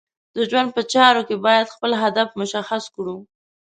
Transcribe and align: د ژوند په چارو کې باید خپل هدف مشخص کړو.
د 0.35 0.37
ژوند 0.49 0.69
په 0.75 0.81
چارو 0.93 1.21
کې 1.27 1.35
باید 1.45 1.71
خپل 1.75 1.91
هدف 2.03 2.29
مشخص 2.41 2.83
کړو. 2.95 3.17